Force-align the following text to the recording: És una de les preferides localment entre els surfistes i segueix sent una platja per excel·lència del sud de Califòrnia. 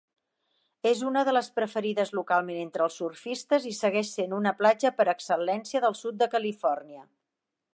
És 0.91 1.01
una 1.09 1.21
de 1.27 1.33
les 1.35 1.49
preferides 1.59 2.13
localment 2.19 2.57
entre 2.63 2.85
els 2.85 2.97
surfistes 3.01 3.67
i 3.73 3.75
segueix 3.81 4.09
sent 4.15 4.33
una 4.39 4.55
platja 4.63 4.93
per 5.01 5.07
excel·lència 5.15 5.83
del 5.85 5.99
sud 6.01 6.19
de 6.23 6.31
Califòrnia. 6.37 7.05